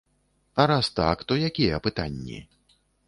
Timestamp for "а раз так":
0.53-1.23